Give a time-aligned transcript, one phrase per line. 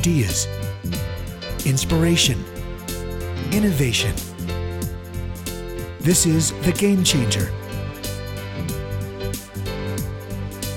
[0.00, 0.46] ideas,
[1.66, 2.42] inspiration,
[3.52, 4.14] innovation.
[6.00, 7.50] This is The Game Changer.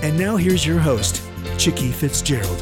[0.06, 1.24] And now here's your host,
[1.58, 2.60] Chicky Fitzgerald.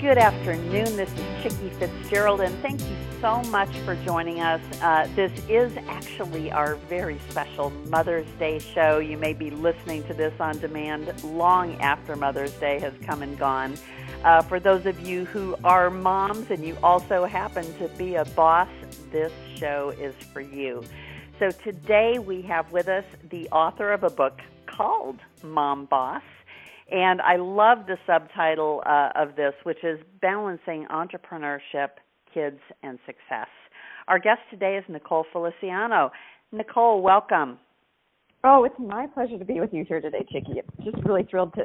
[0.00, 0.96] Good afternoon.
[0.96, 4.62] This is Chicky Fitzgerald, and thank you so much for joining us.
[4.80, 8.98] Uh, this is actually our very special Mother's Day show.
[8.98, 13.38] You may be listening to this on demand long after Mother's Day has come and
[13.38, 13.76] gone.
[14.24, 18.24] Uh, for those of you who are moms and you also happen to be a
[18.24, 18.68] boss,
[19.12, 20.82] this show is for you.
[21.38, 26.22] So today we have with us the author of a book called Mom Boss
[26.90, 31.90] and I love the subtitle uh, of this, which is Balancing Entrepreneurship,
[32.32, 33.48] Kids, and Success.
[34.08, 36.10] Our guest today is Nicole Feliciano.
[36.52, 37.58] Nicole, welcome.
[38.42, 40.60] Oh, it's my pleasure to be with you here today, Chicky.
[40.60, 41.62] I'm just really thrilled to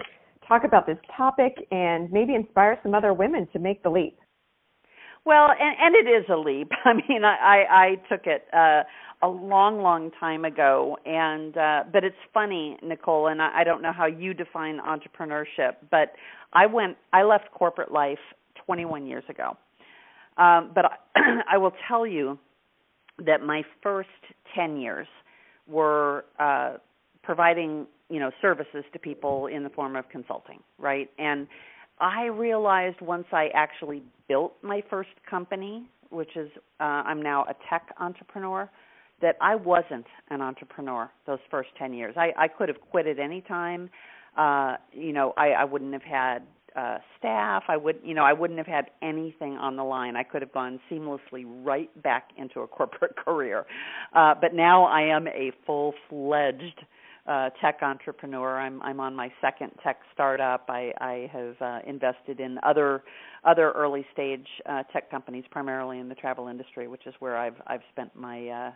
[0.47, 4.17] talk about this topic and maybe inspire some other women to make the leap.
[5.25, 6.69] Well, and, and it is a leap.
[6.85, 8.83] I mean, I, I, I took it uh,
[9.23, 13.81] a long, long time ago, and uh, but it's funny, Nicole, and I, I don't
[13.81, 16.13] know how you define entrepreneurship, but
[16.53, 18.19] I went, I left corporate life
[18.66, 19.57] 21 years ago,
[20.38, 22.38] um, but I, I will tell you
[23.25, 24.09] that my first
[24.55, 25.08] 10 years
[25.67, 26.73] were uh,
[27.23, 31.47] providing, you know, services to people in the form of consulting, right, and
[32.00, 37.56] I realized once I actually built my first company, which is uh, I'm now a
[37.69, 38.69] tech entrepreneur,
[39.22, 42.16] that I wasn't an entrepreneur those first 10 years.
[42.17, 43.89] I, I could have quit at any time.
[44.38, 46.39] Uh, you know, I, I wouldn't have had
[46.76, 47.64] uh, staff.
[47.68, 50.16] I would, you know, I wouldn't have had anything on the line.
[50.16, 53.66] I could have gone seamlessly right back into a corporate career.
[54.14, 56.81] Uh, but now I am a full-fledged
[57.28, 58.59] uh, tech entrepreneur.
[58.59, 60.66] I'm I'm on my second tech startup.
[60.70, 63.03] I I have uh, invested in other
[63.44, 67.56] other early stage uh, tech companies, primarily in the travel industry, which is where I've
[67.66, 68.72] I've spent my uh,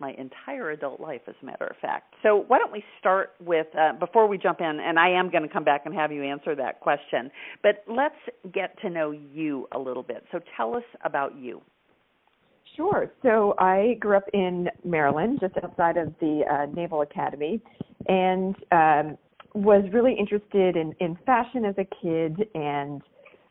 [0.00, 2.14] my entire adult life, as a matter of fact.
[2.22, 5.42] So why don't we start with uh, before we jump in, and I am going
[5.42, 7.30] to come back and have you answer that question.
[7.62, 8.14] But let's
[8.52, 10.24] get to know you a little bit.
[10.32, 11.60] So tell us about you.
[12.76, 13.10] Sure.
[13.22, 17.60] So I grew up in Maryland, just outside of the uh, Naval Academy,
[18.08, 19.18] and um,
[19.54, 23.02] was really interested in, in fashion as a kid and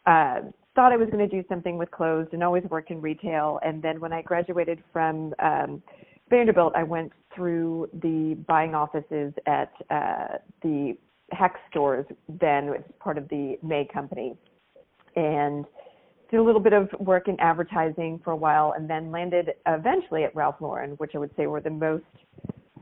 [0.05, 3.59] uh, thought I was going to do something with clothes and always worked in retail.
[3.63, 5.83] And then when I graduated from um,
[6.29, 10.97] Vanderbilt, I went through the buying offices at uh, the
[11.31, 14.35] Hecht's stores, then as part of the May Company.
[15.15, 15.65] And
[16.29, 20.23] did a little bit of work in advertising for a while and then landed eventually
[20.23, 22.03] at Ralph Lauren, which I would say were the most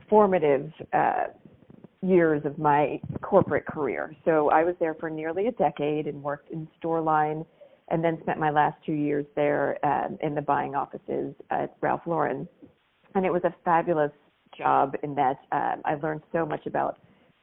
[0.08, 1.24] formative uh,
[2.02, 4.14] years of my corporate career.
[4.24, 7.44] So I was there for nearly a decade and worked in store line
[7.88, 12.02] and then spent my last two years there um, in the buying offices at Ralph
[12.06, 12.46] Lauren.
[13.14, 14.12] And it was a fabulous
[14.56, 16.98] job in that um, I learned so much about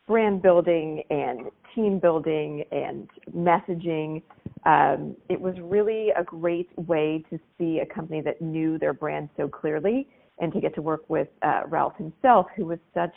[0.08, 4.22] brand building and team building and messaging
[4.66, 9.30] um, it was really a great way to see a company that knew their brand
[9.38, 10.08] so clearly
[10.40, 13.14] and to get to work with uh, Ralph himself, who was such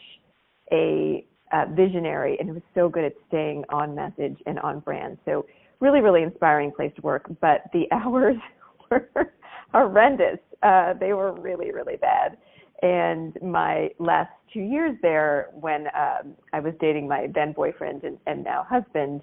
[0.71, 5.17] a uh, visionary and who was so good at staying on message and on brand.
[5.25, 5.47] So
[5.81, 7.27] really, really inspiring place to work.
[7.41, 8.37] But the hours
[8.91, 9.33] were
[9.73, 10.39] horrendous.
[10.63, 12.37] Uh, they were really, really bad.
[12.83, 18.19] And my last two years there, when um, I was dating my then boyfriend and,
[18.27, 19.23] and now husband,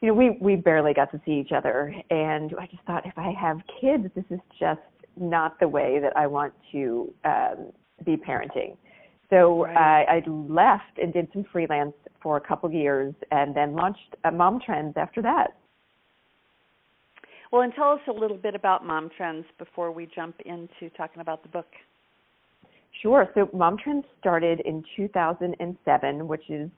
[0.00, 3.16] you know, we we barely got to see each other, and I just thought if
[3.16, 4.80] I have kids, this is just
[5.16, 7.72] not the way that I want to um,
[8.04, 8.76] be parenting.
[9.30, 10.04] So right.
[10.06, 14.16] I, I left and did some freelance for a couple of years, and then launched
[14.24, 15.56] uh, Momtrends after that.
[17.54, 21.44] Well, and tell us a little bit about Momtrends before we jump into talking about
[21.44, 21.68] the book.
[23.00, 23.28] Sure.
[23.32, 26.68] So Momtrends started in 2007, which is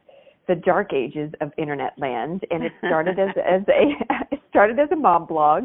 [0.47, 4.91] the dark ages of internet land, and it started as as a it started as
[4.93, 5.63] a mom blog.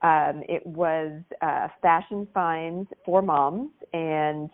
[0.00, 1.12] Um, it was
[1.42, 4.48] uh, fashion finds for moms, and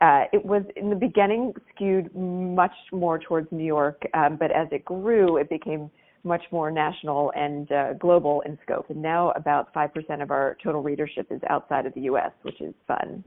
[0.00, 4.68] uh, it was in the beginning skewed much more towards New York, um, but as
[4.72, 5.90] it grew, it became
[6.24, 8.90] much more national and uh, global in scope.
[8.90, 12.74] And now about 5% of our total readership is outside of the U.S., which is
[12.86, 13.24] fun.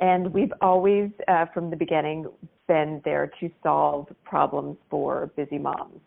[0.00, 2.26] And we've always, uh, from the beginning,
[2.68, 6.00] been there to solve problems for busy moms.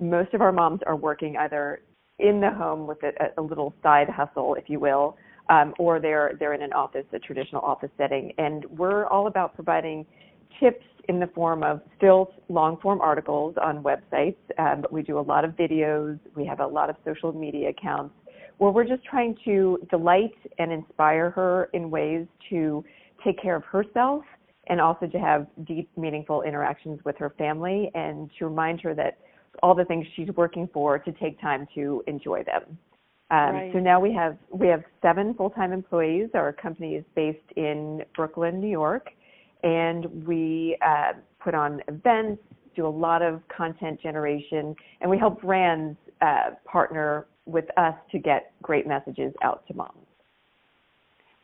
[0.00, 1.80] Most of our moms are working either
[2.18, 5.16] in the home with a, a little side hustle, if you will,
[5.48, 8.32] um, or they're they're in an office, a traditional office setting.
[8.38, 10.06] And we're all about providing
[10.60, 15.18] tips in the form of still long form articles on websites, um, but we do
[15.18, 16.18] a lot of videos.
[16.34, 18.14] We have a lot of social media accounts
[18.58, 22.84] where we're just trying to delight and inspire her in ways to
[23.24, 24.24] take care of herself
[24.68, 29.18] and also to have deep, meaningful interactions with her family and to remind her that
[29.62, 32.78] all the things she's working for to take time to enjoy them.
[33.30, 33.72] Um, right.
[33.72, 36.30] So now we have we have seven full-time employees.
[36.34, 39.08] Our company is based in Brooklyn, New York,
[39.62, 41.12] and we uh,
[41.42, 42.42] put on events,
[42.74, 48.18] do a lot of content generation, and we help brands uh, partner with us to
[48.18, 49.92] get great messages out to moms.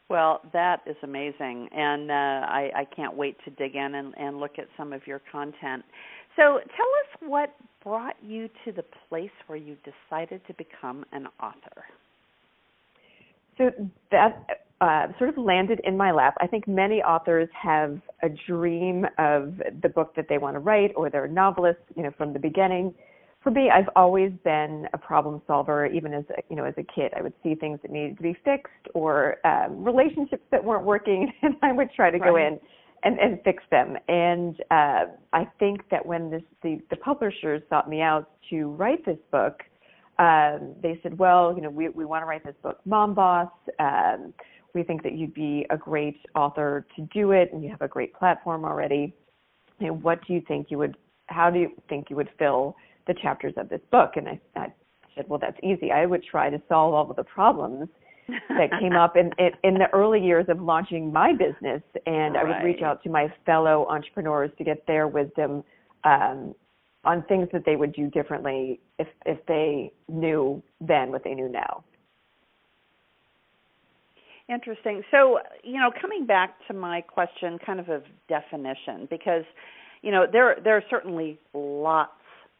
[0.09, 4.41] Well, that is amazing, and uh, I, I can't wait to dig in and, and
[4.41, 5.85] look at some of your content.
[6.37, 11.29] So, tell us what brought you to the place where you decided to become an
[11.41, 11.85] author.
[13.59, 13.71] So
[14.11, 16.35] that uh, sort of landed in my lap.
[16.41, 20.93] I think many authors have a dream of the book that they want to write,
[20.97, 22.93] or they're novelists, you know, from the beginning
[23.43, 25.87] for me, I've always been a problem solver.
[25.87, 28.23] Even as a, you know, as a kid, I would see things that needed to
[28.23, 32.31] be fixed or um, relationships that weren't working, and I would try to right.
[32.31, 32.61] go in
[33.03, 33.97] and, and fix them.
[34.09, 39.05] And uh, I think that when this, the the publishers sought me out to write
[39.05, 39.63] this book,
[40.19, 43.51] um, they said, "Well, you know, we we want to write this book, Mom Boss.
[43.81, 44.33] Um,
[44.75, 47.89] we think that you'd be a great author to do it, and you have a
[47.89, 49.15] great platform already.
[49.81, 50.97] And what do you think you would?
[51.27, 52.77] How do you think you would fill?"
[53.07, 54.13] the chapters of this book.
[54.17, 54.73] And I, I
[55.15, 55.91] said, well, that's easy.
[55.91, 57.89] I would try to solve all of the problems
[58.49, 61.83] that came up in, in, in the early years of launching my business.
[62.07, 62.37] And right.
[62.37, 65.65] I would reach out to my fellow entrepreneurs to get their wisdom
[66.05, 66.55] um,
[67.05, 71.49] on things that they would do differently if if they knew then what they knew
[71.49, 71.83] now.
[74.53, 75.03] Interesting.
[75.11, 79.45] So, you know, coming back to my question kind of of definition because
[80.03, 82.11] you know, there there are certainly lots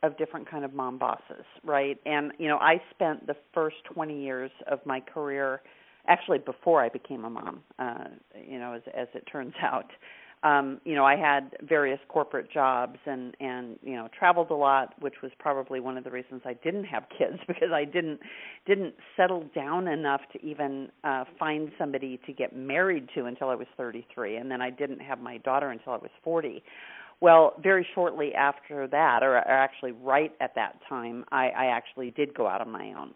[0.03, 1.99] of different kind of mom bosses, right?
[2.07, 5.61] And you know, I spent the first 20 years of my career
[6.09, 8.05] actually before I became a mom, uh,
[8.49, 9.91] you know, as as it turns out.
[10.45, 14.95] Um, you know, I had various corporate jobs and and you know, traveled a lot,
[15.01, 18.21] which was probably one of the reasons I didn't have kids because I didn't
[18.67, 23.55] didn't settle down enough to even uh find somebody to get married to until I
[23.55, 26.63] was 33 and then I didn't have my daughter until I was 40
[27.23, 32.11] well, very shortly after that, or, or actually right at that time, I, I actually
[32.11, 33.15] did go out on my own.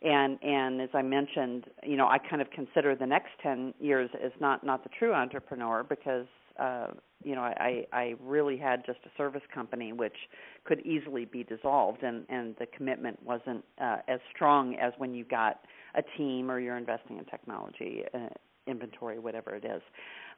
[0.00, 4.10] And and as I mentioned, you know, I kind of consider the next ten years
[4.24, 6.26] as not not the true entrepreneur because
[6.58, 6.88] uh,
[7.24, 10.16] you know I I really had just a service company which
[10.64, 15.24] could easily be dissolved, and and the commitment wasn't uh, as strong as when you
[15.24, 15.60] got
[15.94, 18.28] a team or you're investing in technology, uh,
[18.66, 19.82] inventory, whatever it is.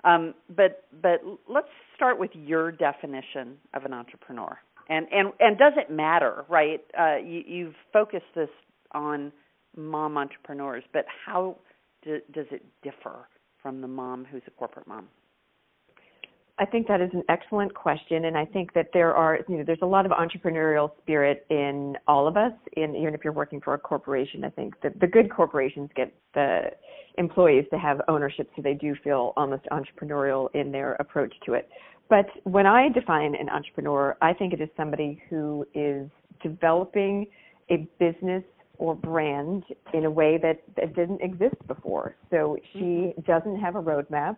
[0.05, 4.59] Um, but but let's start with your definition of an entrepreneur,
[4.89, 6.81] and and and does it matter, right?
[6.99, 8.51] Uh, you, you've focused this
[8.93, 9.33] on
[9.77, 11.57] mom entrepreneurs, but how
[12.03, 13.29] do, does it differ
[13.63, 15.09] from the mom who's a corporate mom?
[16.57, 19.65] I think that is an excellent question, and I think that there are, you know,
[19.65, 22.53] there's a lot of entrepreneurial spirit in all of us.
[22.77, 26.15] In even if you're working for a corporation, I think that the good corporations get
[26.33, 26.71] the
[27.19, 31.69] employees to have ownership, so they do feel almost entrepreneurial in their approach to it.
[32.09, 36.09] But when I define an entrepreneur, I think it is somebody who is
[36.41, 37.27] developing
[37.69, 38.45] a business
[38.79, 42.15] or brand in a way that, that didn't exist before.
[42.31, 43.21] So she mm-hmm.
[43.23, 44.37] doesn't have a roadmap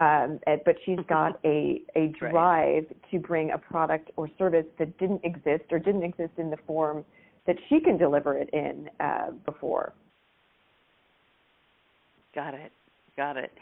[0.00, 3.10] um, but she's got a a drive right.
[3.10, 7.04] to bring a product or service that didn't exist or didn't exist in the form
[7.46, 9.92] that she can deliver it in uh, before.
[12.34, 12.72] Got it.
[13.16, 13.52] Got it.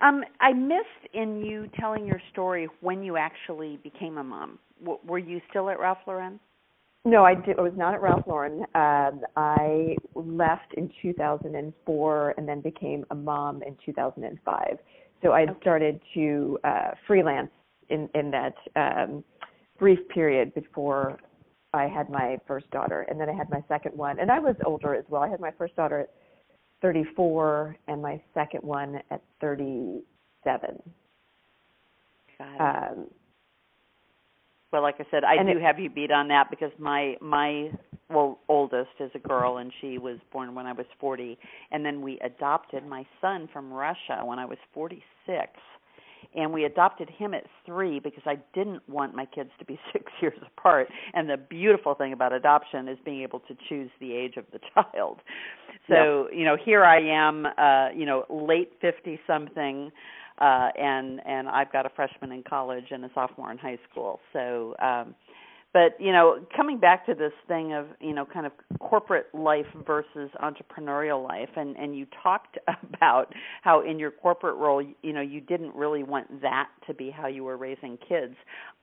[0.00, 4.58] Um, I missed in you telling your story when you actually became a mom.
[4.80, 6.38] W- were you still at Ralph Lauren?
[7.06, 8.64] No, I, did, I was not at Ralph Lauren.
[8.74, 14.78] Um, I left in 2004 and then became a mom in 2005.
[15.24, 17.50] So I started to uh, freelance
[17.88, 19.24] in in that um,
[19.78, 21.18] brief period before
[21.72, 24.54] I had my first daughter, and then I had my second one, and I was
[24.66, 25.22] older as well.
[25.22, 26.10] I had my first daughter at
[26.82, 30.02] 34, and my second one at 37.
[32.60, 33.06] Um,
[34.72, 37.70] well, like I said, I do it, have you beat on that because my my
[38.10, 41.38] well oldest is a girl and she was born when I was 40
[41.70, 45.02] and then we adopted my son from Russia when I was 46
[46.34, 50.04] and we adopted him at 3 because I didn't want my kids to be 6
[50.20, 54.36] years apart and the beautiful thing about adoption is being able to choose the age
[54.36, 55.20] of the child.
[55.88, 56.38] So, yep.
[56.38, 59.90] you know, here I am uh, you know, late 50 something
[60.38, 64.18] uh and and I've got a freshman in college and a sophomore in high school.
[64.32, 65.14] So um
[65.74, 69.66] but you know coming back to this thing of you know kind of corporate life
[69.86, 72.56] versus entrepreneurial life and and you talked
[72.94, 73.26] about
[73.60, 77.26] how in your corporate role you know you didn't really want that to be how
[77.26, 78.34] you were raising kids.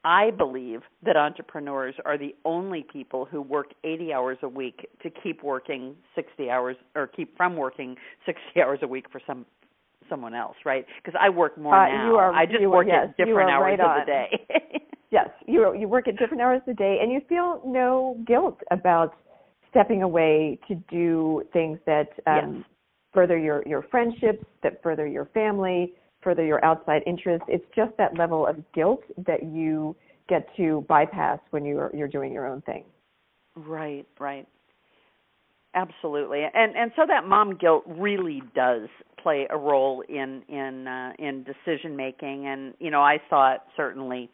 [0.03, 5.09] I believe that entrepreneurs are the only people who work 80 hours a week to
[5.09, 7.95] keep working 60 hours or keep from working
[8.25, 9.45] 60 hours a week for some
[10.09, 10.85] someone else right?
[11.01, 12.15] Because i work more uh, now.
[12.17, 13.99] are, i just work are, at different hours right of on.
[13.99, 18.17] the day yes, you you work at different hours a day, and you feel no
[18.25, 19.15] guilt about
[19.69, 22.65] stepping away to do things that um, Yes.
[23.13, 27.45] further your your friendships, that further your family, further your outside interests.
[27.49, 29.95] It's just that level of guilt that you
[30.27, 32.83] get to bypass when you're you're doing your own thing.
[33.55, 34.47] Right, right.
[35.73, 36.43] Absolutely.
[36.53, 38.89] And and so that mom guilt really does
[39.21, 43.61] play a role in in uh in decision making and you know I saw it
[43.77, 44.29] certainly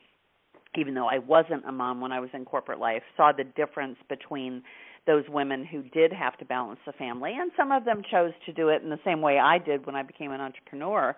[0.77, 3.97] even though I wasn't a mom when I was in corporate life saw the difference
[4.09, 4.63] between
[5.05, 8.53] those women who did have to balance the family and some of them chose to
[8.53, 11.15] do it in the same way I did when I became an entrepreneur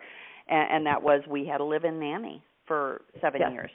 [0.47, 3.51] and, and that was we had a live-in nanny for 7 Yes.
[3.51, 3.71] years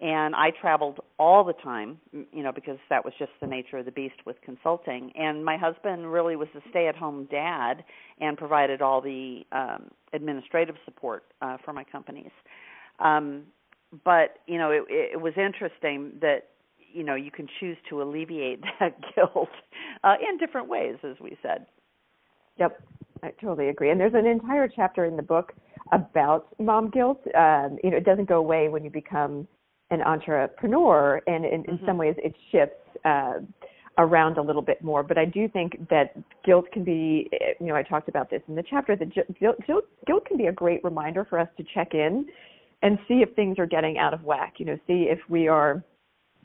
[0.00, 3.86] and I traveled all the time, you know, because that was just the nature of
[3.86, 5.10] the beast with consulting.
[5.14, 7.82] And my husband really was a stay-at-home dad
[8.20, 12.30] and provided all the um, administrative support uh, for my companies.
[12.98, 13.44] Um,
[14.04, 16.48] but you know, it, it was interesting that
[16.92, 19.48] you know you can choose to alleviate that guilt
[20.04, 21.66] uh, in different ways, as we said.
[22.58, 22.80] Yep,
[23.22, 23.90] I totally agree.
[23.90, 25.52] And there's an entire chapter in the book
[25.92, 27.20] about mom guilt.
[27.36, 29.46] Um, you know, it doesn't go away when you become
[29.90, 31.86] an entrepreneur, and in, in Mhm.
[31.86, 33.40] some ways it shifts uh,
[33.98, 35.02] around a little bit more.
[35.02, 38.56] But I do think that guilt can be, you know, I talked about this in
[38.56, 38.96] the chapter.
[38.96, 42.26] That guilt, guilt, guilt can be a great reminder for us to check in
[42.82, 44.54] and see if things are getting out of whack.
[44.58, 45.82] You know, see if we are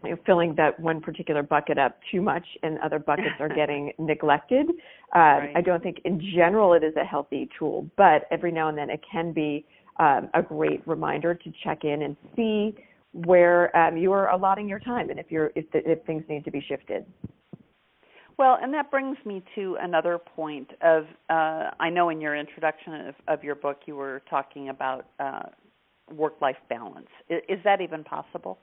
[0.03, 3.93] you know, filling that one particular bucket up too much and other buckets are getting
[3.99, 4.67] neglected.
[5.15, 5.53] Uh, Right.
[5.55, 8.89] I don't think in general it is a healthy tool, but every now and then
[8.89, 9.65] it can be
[9.99, 12.75] um, a great reminder to check in and see
[13.13, 16.45] where um, you are allotting your time and if you're if, the, if things need
[16.45, 17.05] to be shifted.
[18.37, 23.07] Well, and that brings me to another point of uh, I know in your introduction
[23.07, 25.43] of, of your book you were talking about uh,
[26.13, 27.07] work-life balance.
[27.29, 28.59] Is, is that even possible?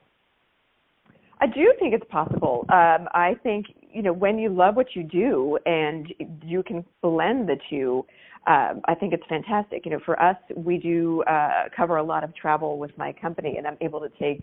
[1.41, 2.65] I do think it's possible.
[2.69, 6.13] Um, I think you know when you love what you do and
[6.43, 8.05] you can blend the two.
[8.47, 9.85] Um, I think it's fantastic.
[9.85, 13.55] You know, for us, we do uh, cover a lot of travel with my company,
[13.57, 14.41] and I'm able to take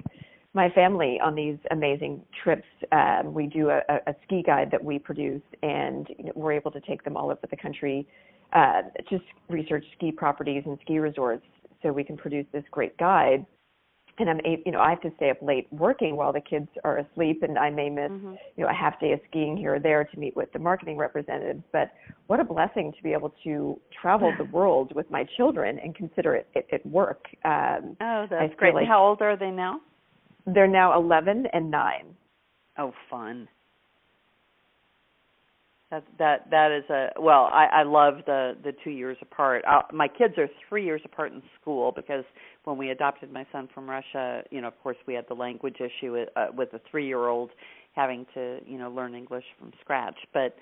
[0.56, 2.66] my family on these amazing trips.
[2.92, 6.70] Um, we do a, a, ski guide that we produce, and you know, we're able
[6.72, 8.06] to take them all over the country,
[8.54, 11.44] uh, just research ski properties and ski resorts,
[11.86, 13.46] so we can produce this great guide
[14.18, 16.96] and I'm you know I have to stay up late working while the kids are
[16.96, 18.38] asleep, and I may miss Mhm.
[18.56, 20.96] you know a half day of skiing here or there to meet with the marketing
[20.96, 21.62] representatives.
[21.70, 21.90] But
[22.26, 26.34] what a blessing to be able to travel the world with my children and consider
[26.34, 27.26] it it, it work.
[27.44, 28.74] Um, Oh, that's great.
[28.74, 29.80] like- how old are they now?
[30.46, 32.16] they're now 11 and 9.
[32.78, 33.48] Oh, fun.
[35.90, 37.48] That that that is a well.
[37.52, 39.64] I I love the the two years apart.
[39.68, 42.24] Uh, my kids are three years apart in school because
[42.64, 45.76] when we adopted my son from Russia, you know, of course, we had the language
[45.76, 47.50] issue with, uh, with a three year old
[47.94, 50.16] having to you know learn English from scratch.
[50.34, 50.56] But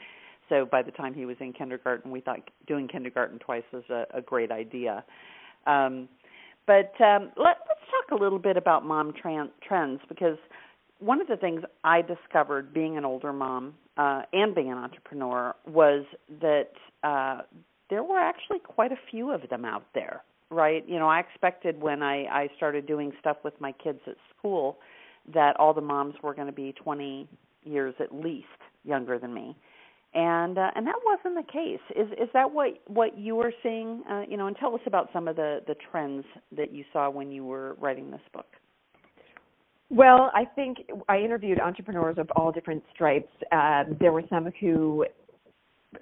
[0.50, 4.04] so by the time he was in kindergarten, we thought doing kindergarten twice was a,
[4.12, 5.04] a great idea.
[5.66, 6.07] Um,
[6.66, 10.37] but um, let, let's talk a little bit about mom tran- trends because
[10.99, 15.54] one of the things I discovered being an older mom uh, and being an entrepreneur
[15.66, 16.04] was
[16.40, 16.70] that
[17.02, 17.42] uh,
[17.90, 20.86] there were actually quite a few of them out there, right?
[20.88, 24.78] You know, I expected when I, I started doing stuff with my kids at school
[25.32, 27.28] that all the moms were going to be 20
[27.64, 28.46] years at least
[28.84, 29.56] younger than me.
[30.16, 31.80] And uh, and that wasn't the case.
[31.96, 34.04] Is is that what what you were seeing?
[34.08, 36.24] Uh, you know, and tell us about some of the the trends
[36.56, 38.46] that you saw when you were writing this book.
[39.91, 43.31] Well, I think I interviewed entrepreneurs of all different stripes.
[43.53, 45.07] Um, there were some who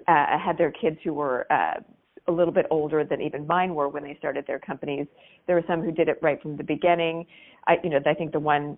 [0.07, 1.79] uh, had their kids who were uh,
[2.27, 5.05] a little bit older than even mine were when they started their companies.
[5.47, 7.25] There were some who did it right from the beginning.
[7.67, 8.77] I, you know, I think the one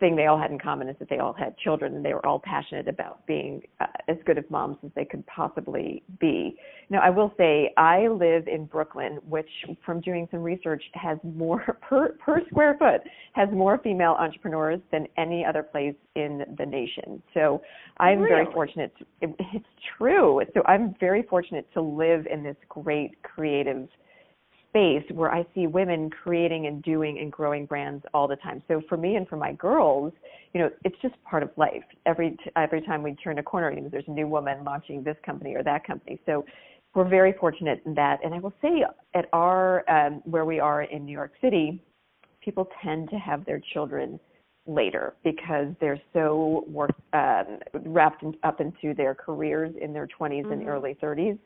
[0.00, 2.24] thing they all had in common is that they all had children and they were
[2.26, 6.56] all passionate about being uh, as good of moms as they could possibly be.
[6.88, 9.48] Now, I will say I live in Brooklyn, which,
[9.84, 13.02] from doing some research, has more per per square foot
[13.34, 17.22] has more female entrepreneurs than any other place in the nation.
[17.34, 17.62] So
[17.98, 18.92] I'm very fortunate.
[18.98, 19.66] To, it, it's
[19.98, 20.40] true.
[20.54, 23.88] So I'm very fortunate to live in this great creative
[24.70, 28.62] space where I see women creating and doing and growing brands all the time.
[28.68, 30.12] So for me and for my girls,
[30.54, 31.82] you know, it's just part of life.
[32.06, 35.16] Every every time we turn a corner, you know, there's a new woman launching this
[35.24, 36.18] company or that company.
[36.24, 36.44] So
[36.94, 38.18] we're very fortunate in that.
[38.24, 38.84] And I will say,
[39.14, 41.82] at our um, where we are in New York City,
[42.42, 44.18] people tend to have their children
[44.66, 50.42] later because they're so work, um, wrapped in, up into their careers in their 20s
[50.42, 50.52] mm-hmm.
[50.52, 51.38] and early 30s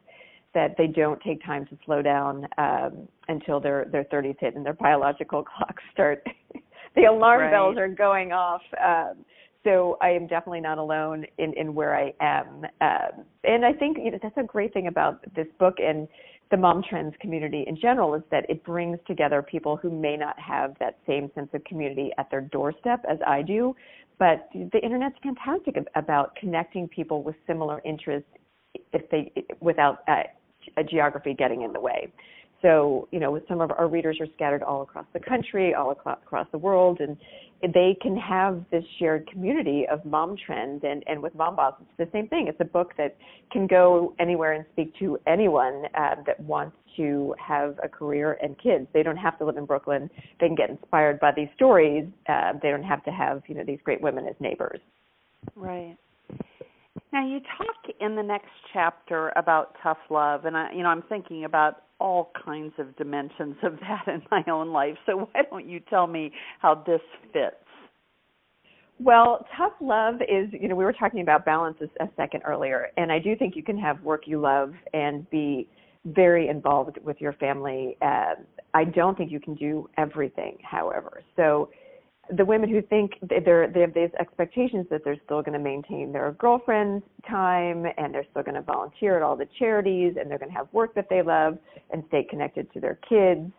[0.55, 4.65] that they don't take time to slow down um, until their their 30s hit and
[4.65, 6.27] their biological clocks start.
[6.97, 7.51] the alarm right.
[7.51, 8.63] bells are going off.
[8.83, 9.25] Um,
[9.65, 12.65] so I am definitely not alone in, in where I am.
[12.83, 16.07] Um, and I think you know, that's a great thing about this book and
[16.51, 20.39] the mom trends community in general is that it brings together people who may not
[20.39, 23.75] have that same sense of community at their doorstep as I do.
[24.19, 28.29] But the internet's fantastic about connecting people with similar interests
[28.93, 30.23] if they without uh,
[30.89, 32.13] geography getting in the way.
[32.63, 36.47] So, you know, some of our readers are scattered all across the country, all across
[36.51, 37.19] the world, and
[37.75, 40.83] they can have this shared community of mom trends.
[40.83, 42.47] And, and with Mom Boss, it's the same thing.
[42.49, 43.17] It's a book that
[43.53, 48.59] can go anywhere and speak to anyone uh, that wants to have a career and
[48.59, 48.87] kids.
[48.95, 50.09] They don't have to live in Brooklyn.
[50.41, 52.07] They can get inspired by these stories.
[52.29, 54.81] Uh, they don't have to have, you know, these great women as neighbors.
[55.55, 55.97] Right.
[57.13, 61.03] Now you talk in the next chapter about tough love, and I, you know, I'm
[61.03, 64.97] thinking about all kinds of dimensions of that in my own life.
[65.07, 67.01] So why don't you tell me how this
[67.33, 67.57] fits?
[69.01, 73.11] Well, tough love is, you know, we were talking about balance a, second earlier, and
[73.11, 75.69] I do think you can have work you love and be
[76.05, 77.97] very involved with your family.
[78.01, 78.35] Uh,
[78.73, 81.23] I don't think you can do everything, however.
[81.35, 81.71] So
[82.31, 83.13] the women who think
[83.45, 88.15] they're they have these expectations that they're still going to maintain their girlfriend's time and
[88.15, 90.95] they're still going to volunteer at all the charities and they're going to have work
[90.95, 91.59] that they love
[91.93, 93.51] and stay connected to their kids.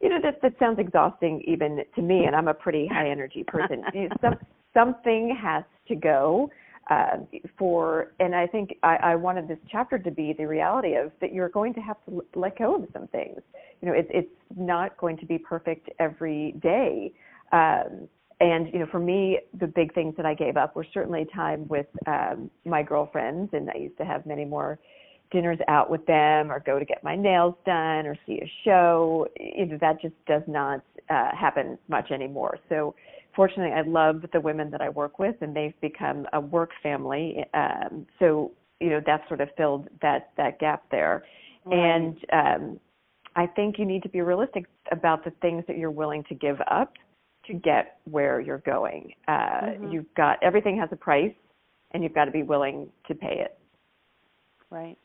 [0.00, 3.44] You know that that sounds exhausting even to me and i'm a pretty high energy
[3.46, 3.82] person
[4.20, 4.36] Some,
[4.72, 6.50] something has to go
[6.88, 7.18] uh,
[7.58, 11.32] for and i think I, I wanted this chapter to be the reality of that
[11.32, 13.40] you're going to have to let go of some things.
[13.80, 17.12] You know it's it's not going to be perfect every day
[17.52, 18.08] um,
[18.40, 21.66] and you know, for me, the big things that I gave up were certainly time
[21.68, 24.78] with um, my girlfriends, and I used to have many more
[25.30, 29.26] dinners out with them, or go to get my nails done, or see a show.
[29.40, 32.58] You know, that just does not uh, happen much anymore.
[32.68, 32.94] So,
[33.34, 37.44] fortunately, I love the women that I work with, and they've become a work family.
[37.54, 41.24] Um, so, you know, that sort of filled that that gap there.
[41.64, 41.76] Right.
[41.76, 42.80] And um,
[43.34, 46.60] I think you need to be realistic about the things that you're willing to give
[46.70, 46.92] up
[47.48, 49.12] to get where you're going.
[49.26, 49.88] Uh, mm-hmm.
[49.90, 51.34] You've got everything has a price,
[51.92, 53.58] and you've got to be willing to pay it.
[54.70, 54.96] Right.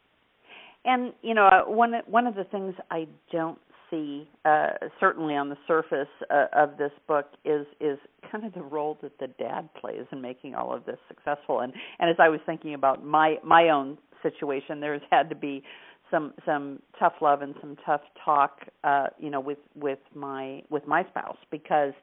[0.85, 5.49] And you know, uh, one one of the things I don't see, uh, certainly on
[5.49, 7.97] the surface uh, of this book, is is
[8.31, 11.61] kind of the role that the dad plays in making all of this successful.
[11.61, 15.63] And and as I was thinking about my my own situation, there's had to be
[16.11, 20.85] some some tough love and some tough talk, uh, you know, with with my with
[20.85, 21.93] my spouse because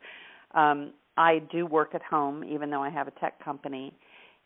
[0.55, 3.93] um, I do work at home, even though I have a tech company,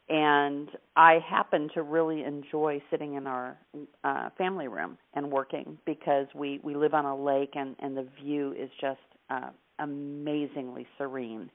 [0.08, 3.56] and I happen to really enjoy sitting in our
[4.02, 8.06] uh, family room and working because we we live on a lake and and the
[8.22, 11.50] view is just uh, amazingly serene.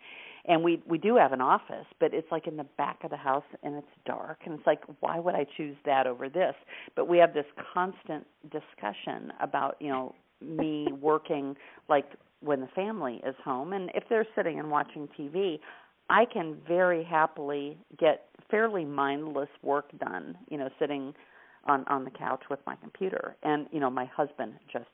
[0.45, 3.17] And we we do have an office, but it's like in the back of the
[3.17, 6.55] house and it's dark and it's like why would I choose that over this?
[6.95, 11.55] But we have this constant discussion about, you know, me working
[11.87, 12.05] like
[12.41, 15.59] when the family is home and if they're sitting and watching TV,
[16.09, 21.13] I can very happily get fairly mindless work done, you know, sitting
[21.65, 23.35] on on the couch with my computer.
[23.43, 24.87] And you know, my husband just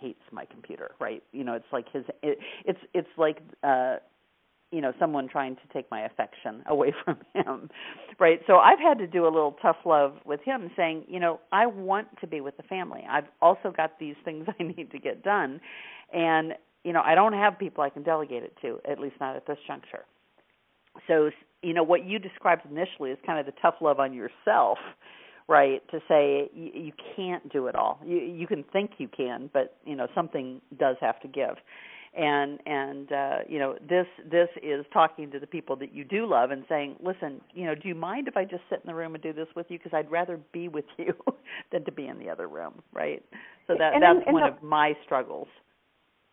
[0.00, 1.22] hates my computer, right?
[1.32, 3.96] You know, it's like his it, it's it's like uh
[4.72, 7.70] you know someone trying to take my affection away from him
[8.18, 11.40] right so i've had to do a little tough love with him saying you know
[11.52, 14.98] i want to be with the family i've also got these things i need to
[14.98, 15.60] get done
[16.12, 16.54] and
[16.86, 19.44] you know, I don't have people I can delegate it to, at least not at
[19.44, 20.04] this juncture.
[21.08, 24.78] So, you know, what you described initially is kind of the tough love on yourself,
[25.48, 25.82] right?
[25.90, 27.98] To say you, you can't do it all.
[28.06, 31.56] You you can think you can, but you know, something does have to give.
[32.16, 36.24] And and uh, you know, this this is talking to the people that you do
[36.24, 38.94] love and saying, listen, you know, do you mind if I just sit in the
[38.94, 39.78] room and do this with you?
[39.78, 41.14] Because I'd rather be with you
[41.72, 43.24] than to be in the other room, right?
[43.66, 45.48] So that and that's one the, of my struggles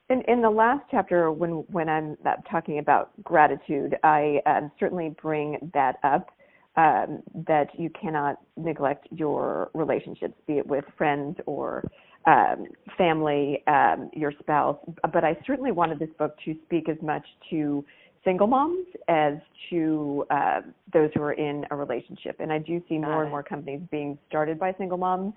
[0.10, 5.16] in, in the last chapter, when when I'm uh, talking about gratitude, I um, certainly
[5.22, 6.30] bring that up.
[6.76, 11.84] Um, that you cannot neglect your relationships, be it with friends or
[12.26, 12.66] um,
[12.98, 14.80] family, um, your spouse.
[15.13, 17.86] But I certainly wanted this book to speak as much to
[18.24, 19.34] single moms as
[19.70, 20.62] to uh,
[20.92, 22.38] those who are in a relationship.
[22.39, 25.34] And I do see more and more companies being started by single moms.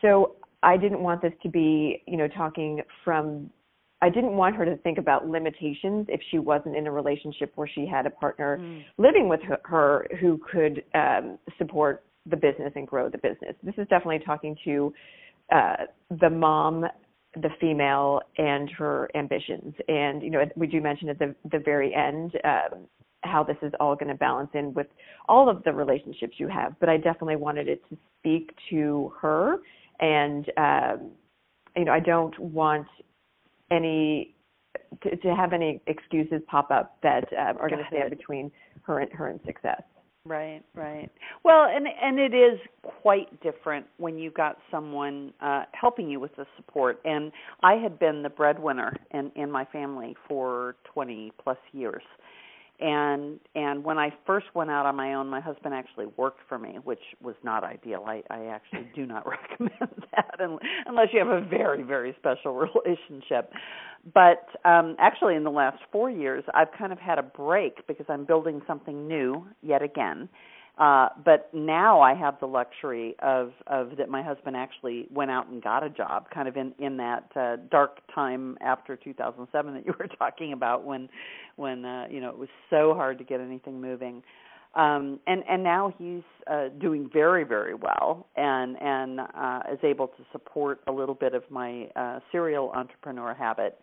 [0.00, 3.50] So I didn't want this to be, you know, talking from
[4.02, 7.68] I didn't want her to think about limitations if she wasn't in a relationship where
[7.68, 8.82] she had a partner mm.
[8.96, 13.54] living with her, her who could um, support the business and grow the business.
[13.62, 14.92] This is definitely talking to
[15.52, 15.76] uh,
[16.20, 16.86] the mom,
[17.34, 19.74] the female, and her ambitions.
[19.88, 22.86] And you know, we do mention at the the very end um,
[23.22, 24.86] how this is all going to balance in with
[25.28, 26.74] all of the relationships you have.
[26.80, 29.56] But I definitely wanted it to speak to her,
[30.00, 31.10] and um,
[31.76, 32.86] you know, I don't want
[33.70, 34.34] any
[35.02, 38.50] to, to have any excuses pop up that uh, are going to stand between
[38.82, 39.82] her and her and success.
[40.26, 41.10] Right, right.
[41.44, 46.36] Well, and and it is quite different when you've got someone uh helping you with
[46.36, 47.00] the support.
[47.06, 52.02] And I had been the breadwinner in in my family for 20 plus years
[52.80, 56.58] and and when I first went out on my own, my husband actually worked for
[56.58, 58.04] me, which was not ideal.
[58.06, 60.40] I I actually do not recommend that
[60.86, 63.52] unless you have a very very special relationship.
[64.14, 68.06] But um actually in the last 4 years, I've kind of had a break because
[68.08, 70.28] I'm building something new yet again
[70.78, 75.48] uh, but now I have the luxury of of that my husband actually went out
[75.48, 79.84] and got a job, kind of in in that uh, dark time after 2007 that
[79.84, 81.08] you were talking about, when
[81.56, 84.22] when uh, you know it was so hard to get anything moving.
[84.74, 90.06] Um, and and now he's uh, doing very very well and and uh, is able
[90.06, 93.80] to support a little bit of my uh, serial entrepreneur habit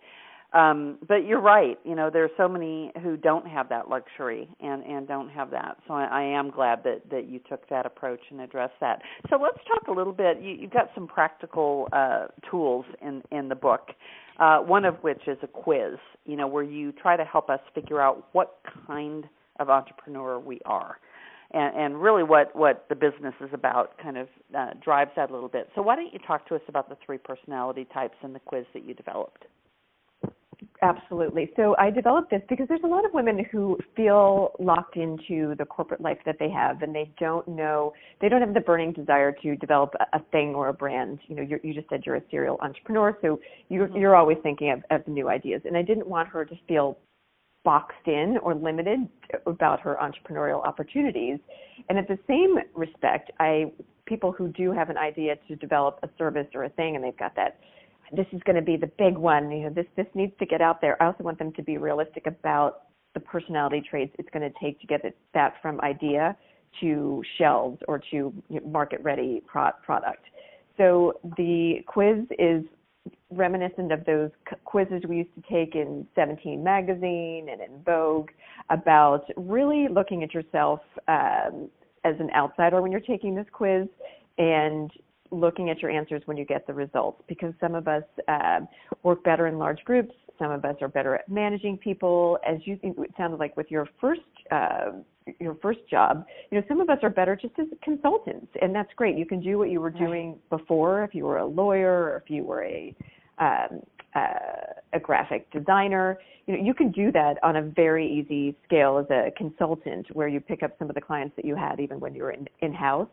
[0.53, 4.83] um but you're right you know there's so many who don't have that luxury and
[4.83, 8.21] and don't have that so I, I am glad that that you took that approach
[8.29, 12.27] and addressed that so let's talk a little bit you you've got some practical uh
[12.49, 13.89] tools in in the book
[14.39, 17.59] uh one of which is a quiz you know where you try to help us
[17.75, 19.25] figure out what kind
[19.59, 20.97] of entrepreneur we are
[21.51, 25.33] and, and really what what the business is about kind of uh, drives that a
[25.33, 25.69] little bit.
[25.75, 28.65] So why don't you talk to us about the three personality types in the quiz
[28.73, 29.45] that you developed?
[30.83, 31.51] Absolutely.
[31.55, 35.65] So I developed this because there's a lot of women who feel locked into the
[35.65, 39.31] corporate life that they have and they don't know, they don't have the burning desire
[39.41, 41.19] to develop a, thing or a brand.
[41.27, 43.97] You know, you you just said you're a serial entrepreneur, so you're, mm-hmm.
[43.97, 45.61] you're always thinking of, of new ideas.
[45.65, 46.99] And I didn't want her to feel
[47.65, 48.99] boxed in or limited
[49.47, 51.39] about her entrepreneurial opportunities.
[51.89, 53.71] And at the same respect, I
[54.05, 57.17] people who do have an idea to develop a service or a thing and they've
[57.17, 57.59] got that
[58.11, 59.51] this is going to be the big one.
[59.51, 61.01] You know, this this needs to get out there.
[61.01, 64.79] I also want them to be realistic about the personality traits it's going to take
[64.81, 66.37] to get it, that from idea
[66.81, 68.33] to shelves or to
[68.65, 70.23] market ready pro- product.
[70.77, 72.63] So the quiz is
[73.31, 74.29] reminiscent of those
[74.65, 78.29] quizzes we used to take in 17 magazine and in Vogue
[78.69, 81.69] about really looking at yourself um,
[82.03, 83.87] as an outsider when you're taking this quiz
[84.37, 84.91] and
[85.31, 88.59] looking at your answers when you get the results because some of us uh,
[89.03, 92.37] work better in large groups some of us are better at managing people.
[92.47, 94.91] As you it sounded like with your first uh,
[95.39, 98.91] your first job you know some of us are better just as consultants and that's
[98.95, 99.17] great.
[99.17, 102.29] You can do what you were doing before if you were a lawyer or if
[102.29, 102.95] you were a
[103.39, 103.81] um,
[104.15, 106.17] uh, a graphic designer.
[106.45, 110.27] You know you can do that on a very easy scale as a consultant where
[110.27, 112.47] you pick up some of the clients that you had even when you were in
[112.61, 113.09] in house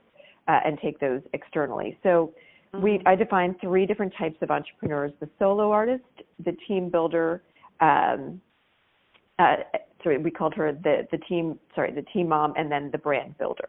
[0.49, 1.99] uh, and take those externally.
[2.03, 2.33] So
[2.75, 2.85] mm-hmm.
[2.85, 6.05] we I define three different types of entrepreneurs: the solo artist,
[6.45, 7.43] the team builder.
[7.81, 8.41] Um,
[9.39, 9.57] uh,
[10.03, 11.59] sorry, we called her the the team.
[11.75, 13.69] Sorry, the team mom, and then the brand builder.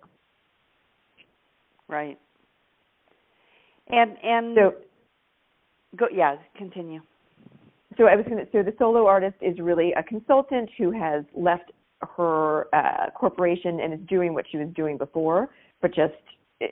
[1.87, 2.19] Right.
[3.87, 4.73] And and so
[5.95, 7.01] go yeah continue.
[7.97, 8.51] So I was going to.
[8.51, 11.71] So the solo artist is really a consultant who has left
[12.17, 15.49] her uh, corporation and is doing what she was doing before,
[15.81, 16.13] but just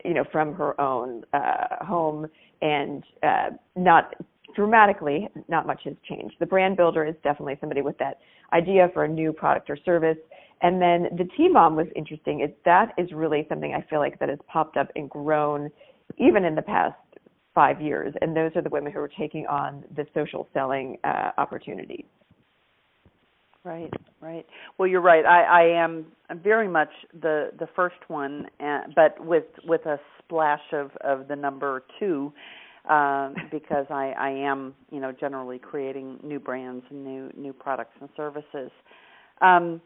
[0.05, 2.27] you know, from her own uh, home,
[2.61, 4.13] and uh, not
[4.55, 6.35] dramatically, not much has changed.
[6.39, 8.19] The brand builder is definitely somebody with that
[8.53, 10.17] idea for a new product or service.
[10.61, 12.41] And then the team mom was interesting.
[12.41, 15.69] It, that is really something I feel like that has popped up and grown
[16.17, 16.95] even in the past
[17.53, 18.13] five years.
[18.21, 22.05] And those are the women who are taking on the social selling uh, opportunities.
[23.63, 24.45] Right, right.
[24.77, 25.25] Well, you're right.
[25.25, 26.07] I, I am
[26.43, 26.89] very much
[27.21, 32.33] the the first one, uh, but with with a splash of of the number two,
[32.89, 37.93] um, because I I am you know generally creating new brands and new new products
[38.01, 38.69] and services.
[39.41, 39.81] Um,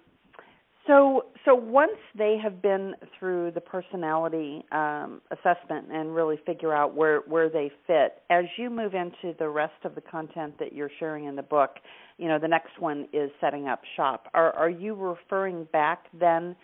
[0.88, 6.95] So, so once they have been through the personality um, assessment and really figure out
[6.95, 10.89] where where they fit, as you move into the rest of the content that you're
[10.97, 11.71] sharing in the book,
[12.17, 14.28] you know, the next one is setting up shop.
[14.34, 16.56] Are are you referring back then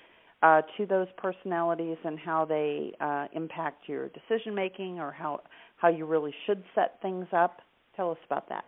[0.42, 5.42] uh, to those personalities and how they uh, impact your decision making, or how
[5.76, 7.62] how you really should set things up?
[7.98, 8.64] Tell us about that.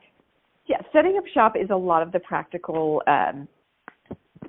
[0.68, 3.48] Yeah, setting up shop is a lot of the practical um,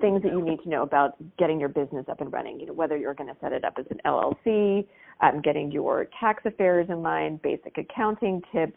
[0.00, 2.60] things that you need to know about getting your business up and running.
[2.60, 4.86] You know, whether you're going to set it up as an LLC,
[5.20, 8.76] um, getting your tax affairs in line, basic accounting tips,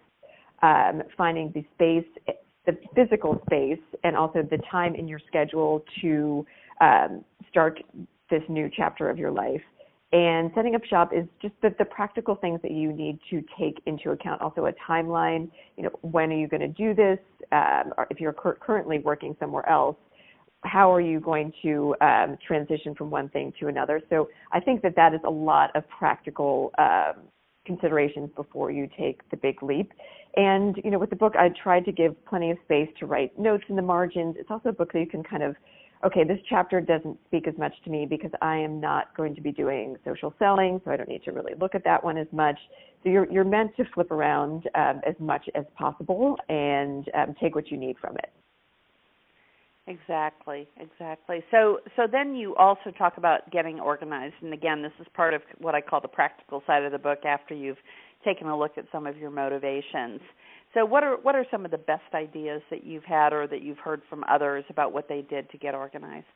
[0.62, 6.46] um, finding the space, the physical space, and also the time in your schedule to
[6.82, 7.82] um, start
[8.30, 9.62] this new chapter of your life.
[10.12, 13.80] And setting up shop is just the, the practical things that you need to take
[13.86, 14.42] into account.
[14.42, 15.52] Also, a timeline.
[15.78, 17.20] You know, when are you going to do this?
[17.52, 19.96] Um, if you're cur- currently working somewhere else,
[20.64, 24.02] how are you going to um, transition from one thing to another?
[24.10, 27.24] So I think that that is a lot of practical um,
[27.66, 29.92] considerations before you take the big leap.
[30.36, 33.38] And you know, with the book, I tried to give plenty of space to write
[33.40, 34.36] notes in the margins.
[34.38, 35.56] It's also a book that you can kind of,
[36.04, 39.42] okay, this chapter doesn't speak as much to me because I am not going to
[39.42, 42.28] be doing social selling, so I don't need to really look at that one as
[42.32, 42.58] much.
[43.04, 47.56] So you're you're meant to flip around um, as much as possible and um, take
[47.56, 48.32] what you need from it.
[49.90, 51.44] Exactly, exactly.
[51.50, 55.42] So so then you also talk about getting organized and again this is part of
[55.58, 57.80] what I call the practical side of the book after you've
[58.24, 60.22] taken a look at some of your motivations.
[60.76, 63.64] So what are what are some of the best ideas that you've had or that
[63.64, 66.28] you've heard from others about what they did to get organized?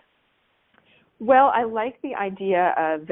[1.19, 3.07] Well, I like the idea of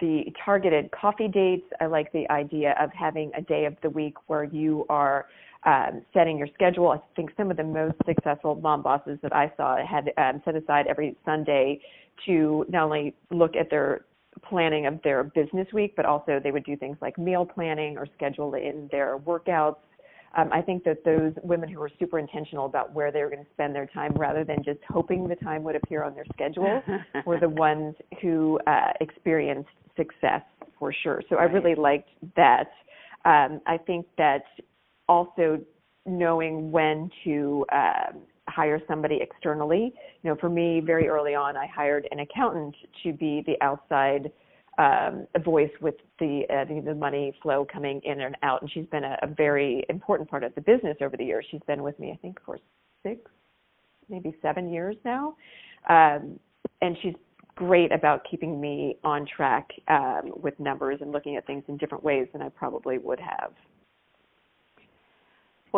[0.00, 1.64] the targeted coffee dates.
[1.80, 5.24] I like the idea of having a day of the week where you are
[5.64, 6.88] um, setting your schedule.
[6.90, 10.54] I think some of the most successful mom bosses that I saw had um, set
[10.54, 11.80] aside every Sunday
[12.26, 14.04] to not only look at their
[14.48, 18.06] planning of their business week, but also they would do things like meal planning or
[18.14, 19.76] schedule in their workouts.
[20.36, 23.44] Um, I think that those women who were super intentional about where they were going
[23.44, 26.82] to spend their time rather than just hoping the time would appear on their schedule
[27.26, 30.42] were the ones who uh, experienced success
[30.78, 31.22] for sure.
[31.28, 31.50] So right.
[31.50, 32.70] I really liked that.
[33.24, 34.42] Um, I think that
[35.08, 35.60] also
[36.06, 39.92] knowing when to um, hire somebody externally.
[40.22, 44.32] You know, for me, very early on, I hired an accountant to be the outside
[44.78, 48.86] um, voice with the, uh, the, the money flow coming in and out, and she's
[48.86, 51.44] been a, a very important part of the business over the years.
[51.50, 52.58] She's been with me, I think, for
[53.02, 53.20] six,
[54.08, 55.34] maybe seven years now,
[55.88, 56.38] um,
[56.80, 57.14] and she's
[57.56, 62.04] great about keeping me on track um, with numbers and looking at things in different
[62.04, 63.52] ways than I probably would have.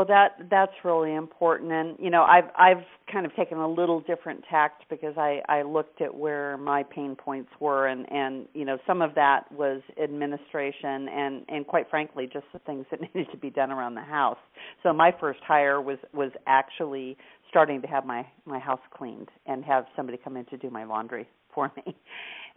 [0.00, 4.00] Well, that that's really important, and you know, I've I've kind of taken a little
[4.00, 8.64] different tact because I I looked at where my pain points were, and and you
[8.64, 13.30] know, some of that was administration, and and quite frankly, just the things that needed
[13.30, 14.38] to be done around the house.
[14.82, 17.18] So my first hire was was actually
[17.50, 20.84] starting to have my my house cleaned and have somebody come in to do my
[20.84, 21.94] laundry for me,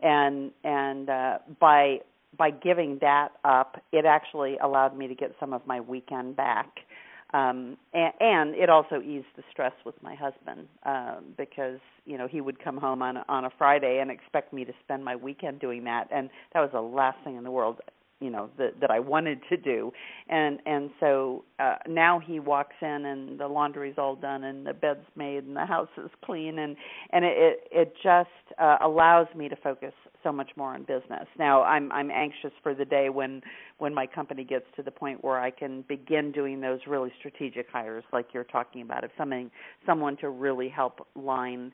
[0.02, 1.98] and and uh, by
[2.38, 6.70] by giving that up, it actually allowed me to get some of my weekend back
[7.34, 12.28] um and, and it also eased the stress with my husband um because you know
[12.28, 15.16] he would come home on a, on a Friday and expect me to spend my
[15.16, 17.80] weekend doing that and that was the last thing in the world
[18.24, 19.92] you know that that I wanted to do.
[20.30, 24.74] And and so uh now he walks in and the laundry's all done and the
[24.74, 26.60] bed's made and the house is clean.
[26.60, 26.78] And
[27.12, 31.28] and it it just uh, allows me to focus so much more on business.
[31.38, 33.42] Now i'm i'm anxious for the day when
[33.80, 37.68] when my company gets to the point where i can begin doing those really strategic
[37.70, 39.52] hires like you're talking about if something
[39.86, 41.74] someone to really help line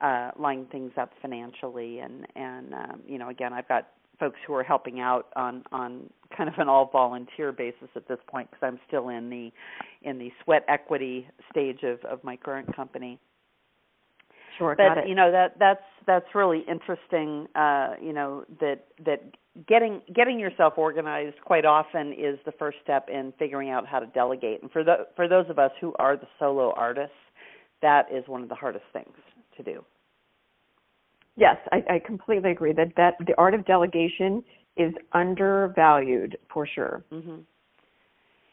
[0.00, 1.98] uh line things up financially.
[1.98, 3.88] And and um you know again i've got
[4.20, 8.18] folks who are helping out on on kind of an all volunteer basis at this
[8.28, 9.50] point because I'm still in the
[10.02, 13.18] in the sweat equity stage of of my current company.
[14.58, 17.46] Sure, but you know that that's that's really interesting.
[17.54, 19.22] Uh, you know that that
[19.66, 24.06] getting getting yourself organized quite often is the first step in figuring out how to
[24.06, 24.62] delegate.
[24.62, 27.14] And for the for those of us who are the solo artists,
[27.82, 29.16] that is one of the hardest things
[29.56, 29.84] to do.
[31.36, 34.44] Yes, I, I completely agree that that the art of delegation
[34.76, 37.04] is undervalued for sure.
[37.12, 37.40] Mm-hmm.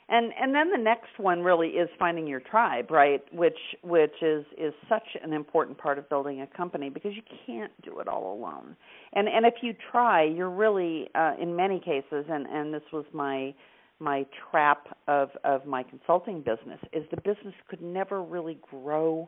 [0.09, 3.21] And and then the next one really is finding your tribe, right?
[3.33, 7.73] Which which is is such an important part of building a company because you can't
[7.81, 8.77] do it all alone.
[9.13, 13.03] And and if you try, you're really uh, in many cases, and and this was
[13.11, 13.53] my
[13.99, 19.27] my trap of of my consulting business is the business could never really grow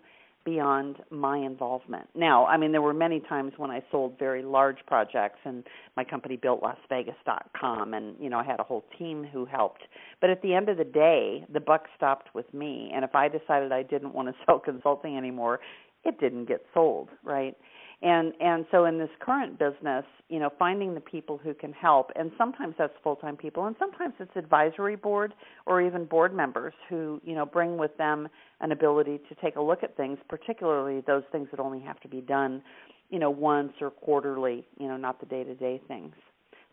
[0.49, 2.07] beyond my involvement.
[2.15, 5.63] Now, I mean, there were many times when I sold very large projects, and
[5.95, 9.83] my company built LasVegas.com, and you know, I had a whole team who helped.
[10.21, 13.27] But at the end of the day, the buck stopped with me, and if I
[13.27, 15.59] decided I didn't want to sell consulting anymore,
[16.03, 17.55] it didn't get sold, right?
[18.01, 22.11] And and so in this current business you know finding the people who can help
[22.15, 25.33] and sometimes that's full time people and sometimes it's advisory board
[25.65, 28.27] or even board members who you know bring with them
[28.61, 32.07] an ability to take a look at things particularly those things that only have to
[32.07, 32.61] be done
[33.09, 36.13] you know once or quarterly you know not the day to day things.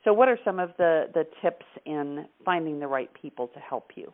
[0.04, 3.90] So what are some of the the tips in finding the right people to help
[3.94, 4.12] you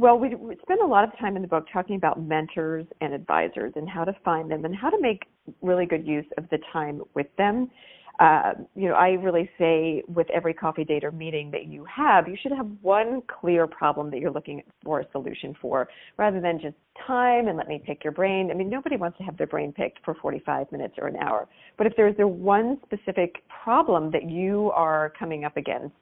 [0.00, 0.30] well, we,
[0.62, 4.02] spend a lot of time in the book talking about mentors and advisors and how
[4.02, 5.24] to find them and how to make
[5.60, 7.70] really good use of the time with them.
[8.18, 12.28] Uh, you know, I really say with every coffee date or meeting that you have,
[12.28, 16.58] you should have one clear problem that you're looking for a solution for, rather than
[16.60, 18.50] just time and let me pick your brain.
[18.50, 21.46] I mean, nobody wants to have their brain picked for 45 minutes or an hour.
[21.76, 25.94] But if there's a one specific problem that you are coming up against,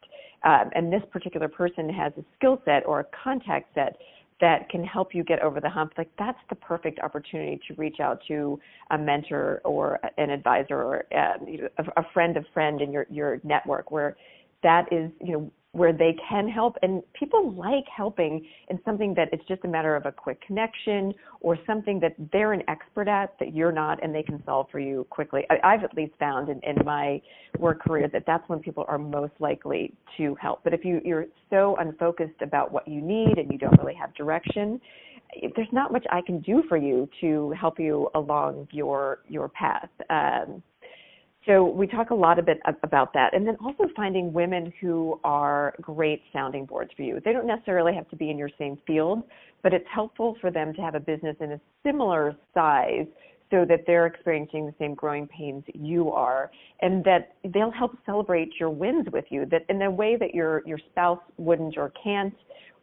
[0.44, 3.96] um, and this particular person has a skill set or a contact set
[4.40, 7.98] that can help you get over the hump, like that's the perfect opportunity to reach
[8.00, 8.58] out to
[8.90, 11.44] a mentor or an advisor or uh,
[11.78, 14.16] a, a friend of friend in your your network where
[14.62, 19.28] that is you know where they can help and people like helping in something that
[19.32, 23.38] it's just a matter of a quick connection or something that they're an expert at
[23.38, 25.44] that you're not and they can solve for you quickly.
[25.50, 27.22] I, have at least found in, in my
[27.58, 30.64] work career that that's when people are most likely to help.
[30.64, 34.12] But if you you're so unfocused about what you need and you don't really have
[34.14, 34.80] direction
[35.54, 39.90] there's not much i can do for you to help you along your your path.
[40.08, 40.62] Um,
[41.48, 43.34] so we talk a lot a bit about that.
[43.34, 47.20] And then also finding women who are great sounding boards for you.
[47.24, 49.24] They don't necessarily have to be in your same field
[49.62, 53.06] but it's helpful for them to have a business in a similar size
[53.50, 56.50] so that they're experiencing the same growing pains you are
[56.82, 60.62] and that they'll help celebrate your wins with you that in a way that your
[60.66, 62.34] your spouse wouldn't or can't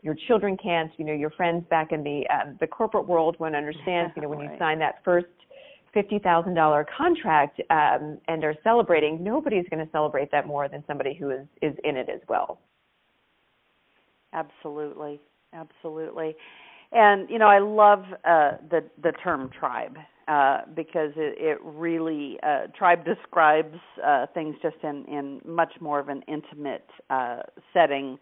[0.01, 3.55] your children can't you know your friends back in the um, the corporate world won't
[3.55, 5.27] understand you know when you sign that first
[5.95, 11.29] $50,000 contract um, and are celebrating, nobody's going to celebrate that more than somebody who
[11.31, 12.59] is, is in it as well.
[14.33, 15.19] Absolutely.
[15.53, 16.35] Absolutely.
[16.91, 22.37] And you know, I love uh, the the term tribe uh, because it, it really
[22.43, 27.39] uh, tribe describes uh, things just in in much more of an intimate uh,
[27.73, 28.17] setting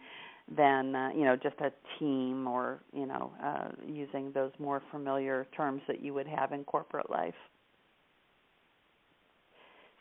[0.56, 5.48] than uh, you know just a team or you know uh, using those more familiar
[5.56, 7.34] terms that you would have in corporate life.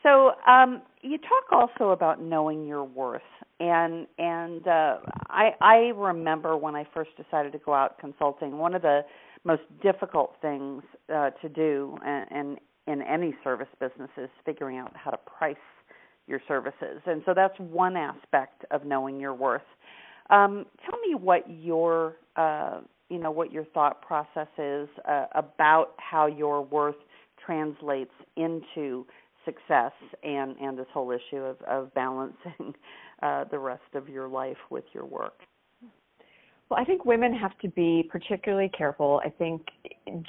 [0.03, 3.23] So um, you talk also about knowing your worth,
[3.61, 4.97] and and uh,
[5.29, 9.03] I I remember when I first decided to go out consulting, one of the
[9.45, 15.11] most difficult things uh, to do, and, in any service business, is figuring out how
[15.11, 15.55] to price
[16.27, 19.63] your services, and so that's one aspect of knowing your worth.
[20.31, 25.95] Um, tell me what your uh, you know what your thought process is uh, about
[25.99, 26.97] how your worth
[27.45, 29.07] translates into
[29.45, 32.75] success and and this whole issue of of balancing
[33.23, 35.41] uh, the rest of your life with your work.
[36.73, 39.21] Well, I think women have to be particularly careful.
[39.23, 39.67] I think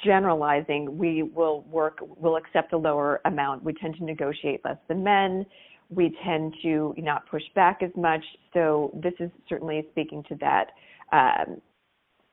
[0.04, 3.64] generalizing, we will work, we'll accept a lower amount.
[3.64, 5.46] We tend to negotiate less than men.
[5.88, 8.22] We tend to not push back as much.
[8.52, 10.66] So this is certainly speaking to that.
[11.12, 11.62] Um,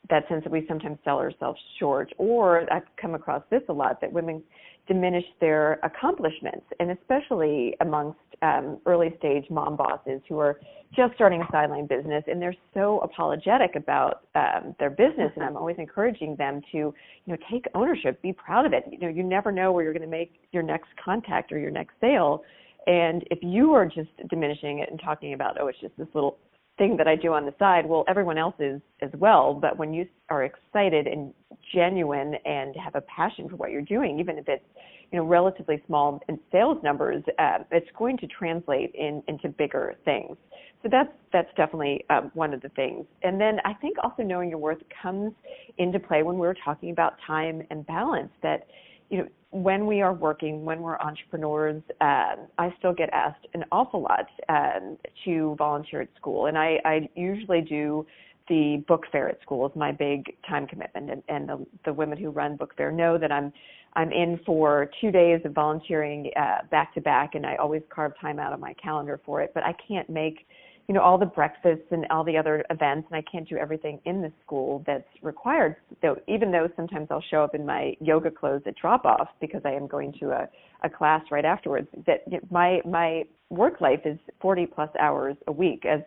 [0.10, 4.02] that sense that we sometimes sell ourselves short, or I've come across this a lot
[4.02, 4.44] that women
[4.88, 10.60] diminish their accomplishments, and especially amongst um, early stage mom bosses who are
[10.96, 15.32] just starting a sideline business and they're so apologetic about um, their business.
[15.36, 16.94] And I'm always encouraging them to, you
[17.28, 18.84] know, take ownership, be proud of it.
[18.92, 21.72] You know, you never know where you're going to make your next contact or your
[21.72, 22.44] next sale.
[22.88, 26.38] And if you are just diminishing it and talking about, oh, it's just this little
[26.82, 29.54] thing that I do on the side, well, everyone else is as well.
[29.54, 31.32] But when you are excited and
[31.76, 34.66] genuine and have a passion for what you're doing, even if it's
[35.12, 39.94] you know relatively small in sales numbers, uh, it's going to translate in, into bigger
[40.06, 40.36] things.
[40.82, 43.06] So that's that's definitely um, one of the things.
[43.22, 45.34] And then I think also knowing your worth comes
[45.78, 48.32] into play when we we're talking about time and balance.
[48.42, 48.66] That
[49.12, 53.66] you know when we are working, when we're entrepreneurs, uh, I still get asked an
[53.72, 58.06] awful lot um, to volunteer at school, and I, I usually do
[58.48, 59.68] the book fair at school.
[59.68, 63.18] Is my big time commitment, and, and the, the women who run book fair know
[63.18, 63.52] that I'm
[63.94, 68.14] I'm in for two days of volunteering uh, back to back, and I always carve
[68.22, 69.52] time out of my calendar for it.
[69.54, 70.48] But I can't make
[70.92, 74.02] you know all the breakfasts and all the other events and I can't do everything
[74.04, 78.30] in the school that's required so even though sometimes I'll show up in my yoga
[78.30, 80.50] clothes at drop off because I am going to a
[80.84, 85.86] a class right afterwards that my my work life is 40 plus hours a week
[85.86, 86.02] as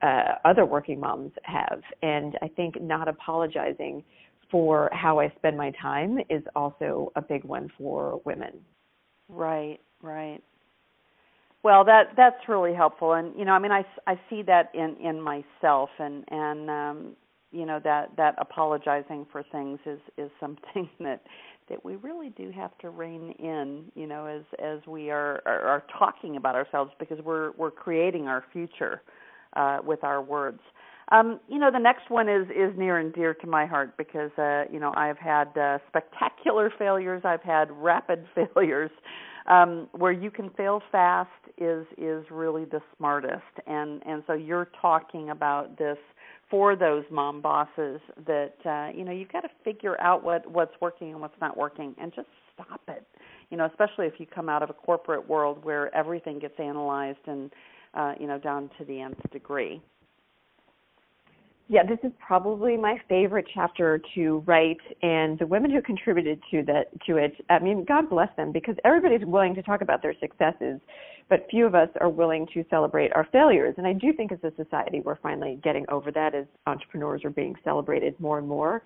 [0.00, 4.02] uh, other working moms have and I think not apologizing
[4.50, 8.52] for how I spend my time is also a big one for women.
[9.28, 10.40] Right, right.
[11.64, 14.96] Well, that that's really helpful, and you know, I mean, I, I see that in
[15.02, 17.16] in myself, and and um,
[17.52, 21.22] you know that that apologizing for things is is something that
[21.70, 25.62] that we really do have to rein in, you know, as as we are are,
[25.62, 29.00] are talking about ourselves because we're we're creating our future
[29.56, 30.60] uh, with our words.
[31.12, 34.30] Um, you know, the next one is is near and dear to my heart because
[34.38, 38.90] uh, you know I've had uh, spectacular failures, I've had rapid failures.
[39.46, 41.28] Um, where you can fail fast
[41.58, 45.98] is is really the smartest, and and so you're talking about this
[46.50, 50.74] for those mom bosses that uh, you know you've got to figure out what what's
[50.80, 53.06] working and what's not working, and just stop it.
[53.50, 57.18] You know, especially if you come out of a corporate world where everything gets analyzed
[57.26, 57.50] and
[57.92, 59.82] uh, you know down to the nth degree
[61.68, 66.62] yeah, this is probably my favorite chapter to write, and the women who contributed to
[66.64, 67.32] that to it.
[67.48, 70.78] I mean, God bless them because everybody's willing to talk about their successes,
[71.30, 73.74] but few of us are willing to celebrate our failures.
[73.78, 77.30] And I do think as a society, we're finally getting over that as entrepreneurs are
[77.30, 78.82] being celebrated more and more.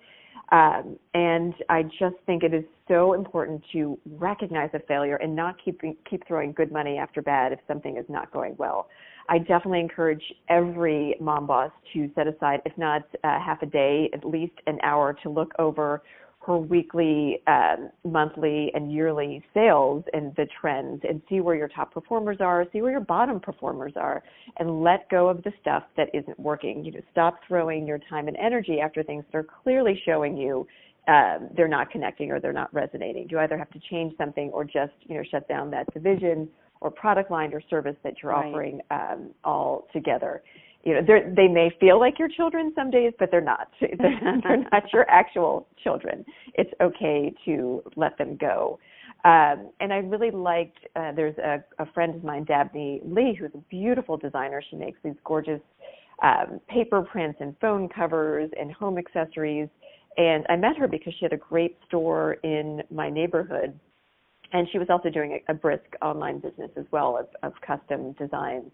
[0.51, 5.57] Um, and I just think it is so important to recognize a failure and not
[5.63, 8.87] keep keep throwing good money after bad if something is not going well.
[9.29, 14.09] I definitely encourage every mom boss to set aside, if not uh, half a day,
[14.13, 16.01] at least an hour to look over
[16.47, 21.93] her weekly, um, monthly, and yearly sales and the trends and see where your top
[21.93, 24.23] performers are, see where your bottom performers are,
[24.57, 26.83] and let go of the stuff that isn't working.
[26.83, 30.65] You know, stop throwing your time and energy after things that are clearly showing you
[31.07, 33.27] um, they're not connecting or they're not resonating.
[33.29, 36.47] You either have to change something or just you know shut down that division
[36.81, 38.47] or product line or service that you're right.
[38.47, 40.41] offering um, all together.
[40.83, 41.01] You know,
[41.35, 43.69] they may feel like your children some days, but they're not.
[43.81, 43.91] They're,
[44.43, 46.25] they're not your actual children.
[46.53, 48.79] It's okay to let them go.
[49.25, 50.79] Um, and I really liked.
[50.95, 54.63] Uh, there's a, a friend of mine, Dabney Lee, who's a beautiful designer.
[54.69, 55.59] She makes these gorgeous
[56.23, 59.67] um, paper prints and phone covers and home accessories.
[60.17, 63.77] And I met her because she had a great store in my neighborhood
[64.51, 68.13] and she was also doing a, a brisk online business as well of, of custom
[68.13, 68.71] designs.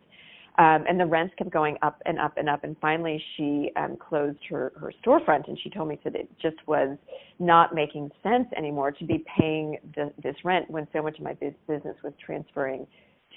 [0.58, 2.64] Um, and the rents kept going up and up and up.
[2.64, 6.56] And finally, she um, closed her, her storefront, and she told me that it just
[6.66, 6.98] was
[7.40, 11.34] not making sense anymore to be paying the, this rent when so much of my
[11.34, 12.88] business was transferring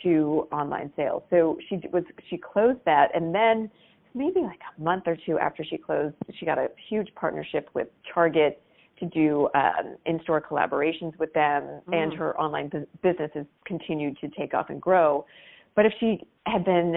[0.04, 1.24] to online sales.
[1.28, 3.68] So she was she closed that, and then
[4.14, 7.88] maybe like a month or two after she closed, she got a huge partnership with
[8.14, 8.62] Target
[9.00, 11.94] to do um, in-store collaborations with them, mm.
[11.94, 15.24] and her online bu- business has continued to take off and grow.
[15.74, 16.96] But if she had been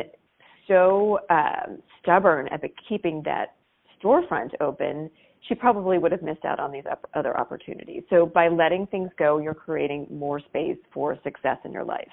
[0.68, 3.56] so um, stubborn at keeping that
[4.02, 5.10] storefront open,
[5.47, 8.04] she probably would have missed out on these op- other opportunities.
[8.10, 12.08] So by letting things go, you're creating more space for success in your life.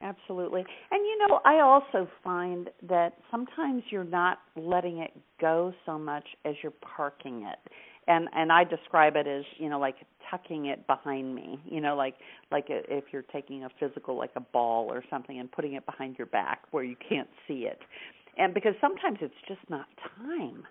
[0.00, 0.64] Absolutely.
[0.92, 5.10] And you know, I also find that sometimes you're not letting it
[5.40, 7.58] go so much as you're parking it
[8.08, 9.96] and and I describe it as you know like
[10.30, 12.14] tucking it behind me you know like
[12.50, 16.16] like if you're taking a physical like a ball or something and putting it behind
[16.18, 17.78] your back where you can't see it.
[18.36, 19.86] And because sometimes it's just not
[20.16, 20.64] time.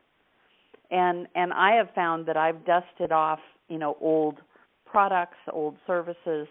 [0.91, 4.39] And and I have found that I've dusted off you know old
[4.85, 6.47] products old services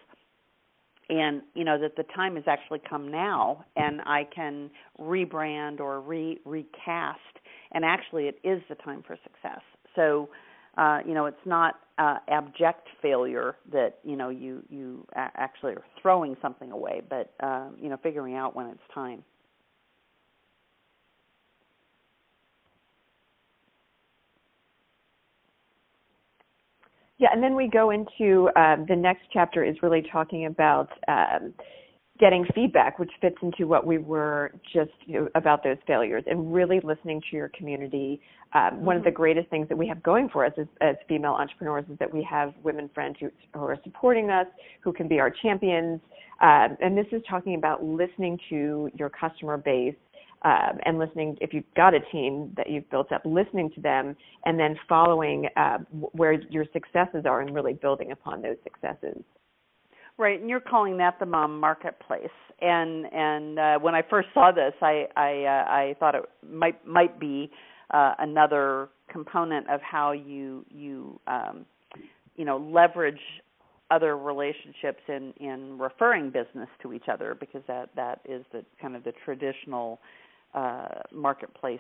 [1.09, 4.71] and you know that the time has actually come now and I can
[5.01, 7.19] rebrand or re recast.
[7.73, 9.63] And actually it is the time for success.
[9.97, 10.29] So
[10.77, 15.85] uh, you know, it's not uh, abject failure that you know you you actually are
[16.03, 19.23] throwing something away, but uh, you know, figuring out when it's time.
[27.19, 31.55] Yeah, and then we go into um, the next chapter is really talking about um,
[32.19, 36.53] getting feedback, which fits into what we were just you know, about those failures, and
[36.53, 38.21] really listening to your community.
[38.55, 38.85] Um, mm-hmm.
[38.85, 39.17] One of the mm-hmm.
[39.17, 42.27] greatest things that we have going for us as, as female entrepreneurs is that we
[42.29, 44.47] have women friends who, who are supporting us,
[44.81, 46.01] who can be our champions.
[46.41, 49.95] Um, and this is talking about listening to your customer base
[50.43, 54.15] um, and listening if you've got a team that you've built up listening to them
[54.45, 55.79] and then following uh,
[56.13, 59.23] where your successes are and really building upon those successes
[60.19, 62.29] Right, and you're calling that the mom marketplace.
[62.61, 66.87] And and uh, when I first saw this, I I uh, I thought it might
[66.87, 67.51] might be
[67.93, 71.67] uh, another component of how you you um,
[72.37, 73.21] you know leverage
[73.91, 78.97] other relationships in in referring business to each other because that that is the kind
[78.97, 80.01] of the traditional
[80.55, 81.79] uh, marketplace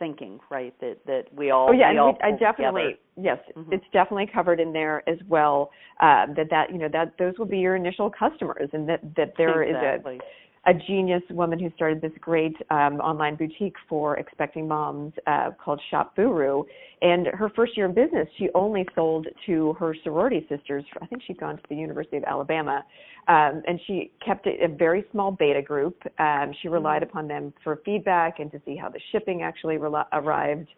[0.00, 0.74] thinking, right?
[0.80, 1.68] That that we all.
[1.68, 2.98] Oh yeah, we and all we, I definitely together.
[3.16, 3.72] yes, Mhm.
[3.72, 5.70] it's definitely covered in there as well.
[6.00, 9.34] Um, that that you know that those will be your initial customers, and that that
[9.36, 10.16] there is exactly.
[10.16, 10.20] a
[10.66, 15.80] a genius woman who started this great um, online boutique for expecting moms uh, called
[15.90, 16.64] Shop Buru.
[17.00, 20.84] And her first year in business, she only sold to her sorority sisters.
[21.00, 22.84] I think she'd gone to the University of Alabama.
[23.28, 25.96] Um, and she kept it a very small beta group.
[26.18, 30.08] Um, she relied upon them for feedback and to see how the shipping actually rel-
[30.12, 30.68] arrived.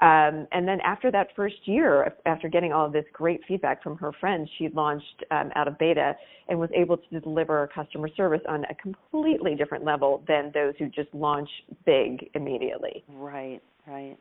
[0.00, 3.98] Um, and then after that first year, after getting all of this great feedback from
[3.98, 6.16] her friends, she launched um, out of beta
[6.48, 10.88] and was able to deliver customer service on a completely different level than those who
[10.88, 11.50] just launch
[11.84, 13.04] big immediately.
[13.08, 14.16] Right, right.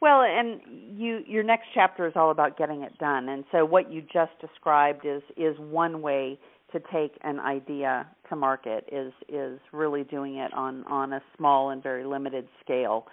[0.00, 0.60] Well, and
[0.96, 3.28] you your next chapter is all about getting it done.
[3.28, 6.38] And so what you just described is is one way
[6.72, 11.70] to take an idea to market is is really doing it on on a small
[11.70, 13.06] and very limited scale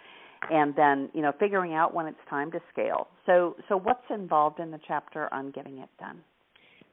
[0.51, 3.07] and then you know figuring out when it's time to scale.
[3.25, 6.19] So so what's involved in the chapter on getting it done?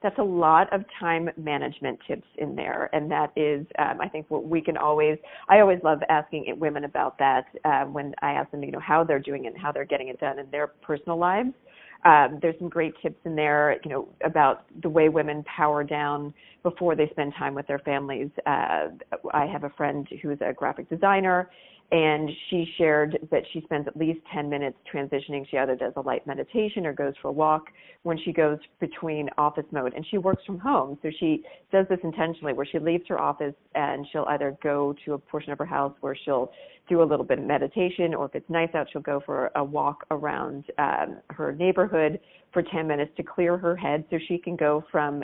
[0.02, 4.26] That's a lot of time management tips in there and that is um, i think
[4.30, 5.16] what we can always
[5.48, 9.04] i always love asking women about that uh, when i ask them you know how
[9.04, 11.52] they're doing it and how they're getting it done in their personal lives.
[12.04, 16.34] Um, there's some great tips in there, you know, about the way women power down
[16.62, 18.28] before they spend time with their families.
[18.44, 18.88] Uh,
[19.32, 21.48] I have a friend who's a graphic designer,
[21.90, 25.46] and she shared that she spends at least 10 minutes transitioning.
[25.50, 27.64] She either does a light meditation or goes for a walk
[28.02, 29.92] when she goes between office mode.
[29.94, 33.54] And she works from home, so she does this intentionally where she leaves her office
[33.74, 36.50] and she'll either go to a portion of her house where she'll
[36.88, 39.62] do a little bit of meditation, or if it's nice out, she'll go for a
[39.62, 42.18] walk around um, her neighborhood
[42.52, 45.22] for 10 minutes to clear her head so she can go from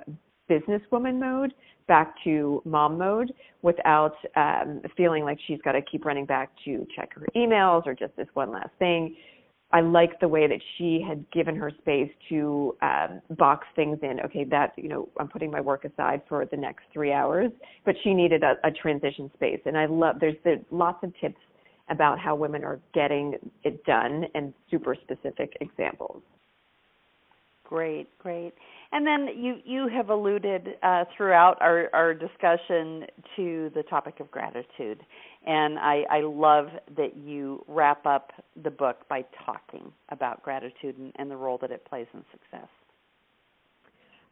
[0.51, 1.55] businesswoman mode
[1.87, 3.33] back to mom mode
[3.63, 7.95] without um, feeling like she's got to keep running back to check her emails or
[7.95, 9.17] just this one last thing.
[9.71, 14.21] I like the way that she had given her space to um, box things in.
[14.21, 17.51] Okay, that you know, I'm putting my work aside for the next three hours,
[17.85, 19.61] but she needed a, a transition space.
[19.67, 21.41] And I love there's, there's lots of tips
[21.91, 23.35] about how women are getting
[23.65, 26.23] it done and super specific examples.
[27.65, 28.55] Great, great.
[28.91, 33.05] And then you you have alluded uh, throughout our, our discussion
[33.37, 35.05] to the topic of gratitude,
[35.47, 38.33] and I, I love that you wrap up
[38.63, 42.69] the book by talking about gratitude and, and the role that it plays in success.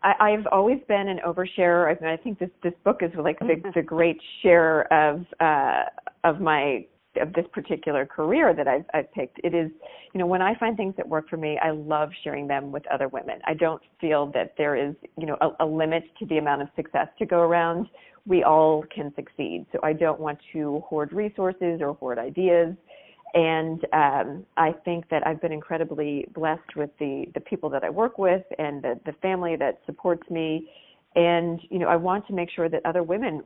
[0.03, 1.95] I, I've always been an oversharer.
[1.95, 5.85] I, mean, I think this this book is like the, the great share of uh,
[6.25, 6.87] of my
[7.19, 9.39] of this particular career that I've, I've picked.
[9.45, 9.71] It is,
[10.13, 12.87] you know, when I find things that work for me, I love sharing them with
[12.89, 13.41] other women.
[13.45, 16.69] I don't feel that there is, you know, a, a limit to the amount of
[16.77, 17.89] success to go around.
[18.27, 19.67] We all can succeed.
[19.73, 22.75] So I don't want to hoard resources or hoard ideas.
[23.35, 27.91] And um, I think that I've been incredibly blessed with the the people that I
[27.91, 30.71] work with and the the family that supports me.
[31.17, 33.43] And you know, I want to make sure that other women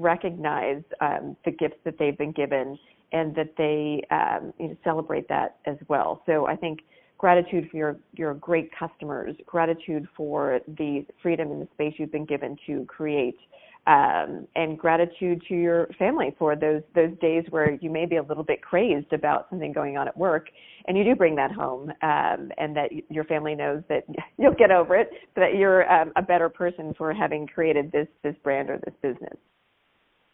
[0.00, 2.78] recognize um, the gifts that they've been given
[3.12, 6.22] and that they um, you know, celebrate that as well.
[6.26, 6.80] So I think
[7.18, 12.26] gratitude for your your great customers, gratitude for the freedom and the space you've been
[12.26, 13.38] given to create,
[13.86, 18.22] um, and gratitude to your family for those those days where you may be a
[18.22, 20.48] little bit crazed about something going on at work,
[20.86, 24.04] and you do bring that home, um, and that your family knows that
[24.38, 28.34] you'll get over it, that you're um, a better person for having created this this
[28.42, 29.36] brand or this business.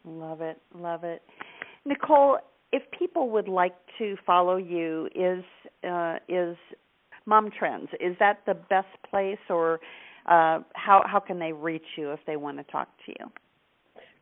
[0.05, 1.23] Love it, love it,
[1.85, 2.39] Nicole
[2.73, 5.45] if people would like to follow you, is
[5.89, 6.57] uh, is
[7.29, 9.81] Momtrends is that the best place, or
[10.27, 13.31] uh, how how can they reach you if they want to talk to you?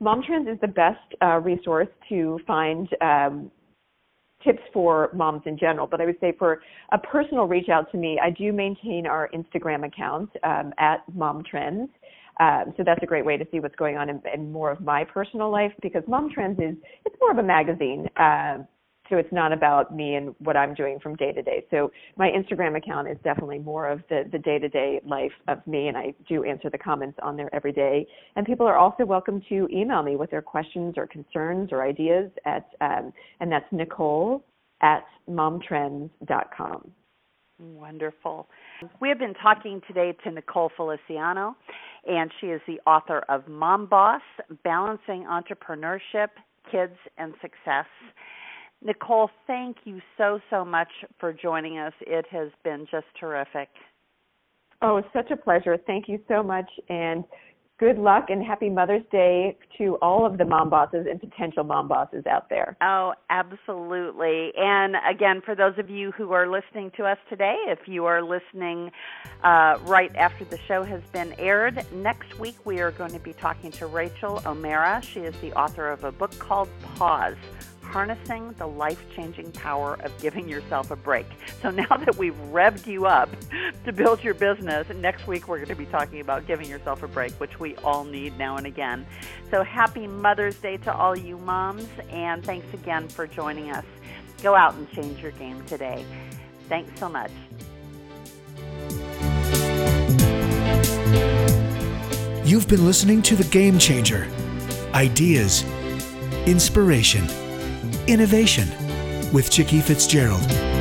[0.01, 3.51] Momtrends is the best uh, resource to find um,
[4.45, 5.87] tips for moms in general.
[5.87, 6.61] But I would say for
[6.93, 11.89] a personal reach out to me, I do maintain our Instagram account um, at Momtrends.
[12.41, 14.81] Um, so that's a great way to see what's going on in, in, more of
[14.81, 18.09] my personal life because Momtrends is it's more of a magazine.
[18.17, 18.59] Uh,
[19.09, 21.65] so it's not about me and what I'm doing from day to day.
[21.71, 25.67] So my Instagram account is definitely more of the the day to day life of
[25.67, 28.07] me, and I do answer the comments on there every day.
[28.37, 32.31] And people are also welcome to email me with their questions or concerns or ideas
[32.45, 34.45] at um, and that's Nicole
[34.83, 36.93] at momtrends.com.
[37.59, 38.49] Wonderful.
[39.01, 41.57] We have been talking today to Nicole Feliciano,
[42.07, 44.23] and she is the author of Mom Boss
[44.63, 46.29] Balancing Entrepreneurship,
[46.71, 47.87] Kids, and Success.
[48.81, 50.89] Nicole, thank you so, so much
[51.19, 51.93] for joining us.
[52.03, 53.69] It has been just terrific.
[54.81, 55.77] Oh, it's such a pleasure.
[55.85, 56.71] Thank you so much.
[56.89, 57.25] And
[57.79, 61.87] good luck and happy Mother's Day to all of the mom bosses and potential mom
[61.87, 62.77] bosses out there.
[62.81, 64.53] Oh, absolutely.
[64.57, 68.23] And again, for those of you who are listening to us today, if you are
[68.23, 68.91] listening
[69.45, 73.33] uh, right after the show has been aired, next week we are going to be
[73.33, 75.01] talking to Rachael O'Meara.
[75.03, 77.37] She is the author of a book called Pause
[77.89, 81.27] harnessing the life changing power of giving yourself a break.
[81.63, 83.31] So now that we've revved you up
[83.85, 87.09] to build your business, next week we're going to be talking about giving yourself a
[87.09, 89.07] break, which we all need now and again.
[89.51, 93.85] So happy Mother's Day to all you moms, and thanks again for joining us.
[94.43, 96.05] Go out and change your game today.
[96.69, 97.31] Thanks so much.
[102.45, 104.27] You've been listening to The Game Changer
[104.95, 105.65] Ideas,
[106.47, 107.27] Inspiration,
[108.09, 108.67] Innovation
[109.35, 110.78] with Chicke Fitzgerald.